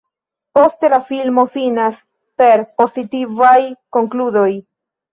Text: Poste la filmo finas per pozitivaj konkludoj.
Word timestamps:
Poste 0.59 0.89
la 0.93 0.99
filmo 1.09 1.43
finas 1.57 2.01
per 2.43 2.65
pozitivaj 2.83 3.57
konkludoj. 3.99 4.51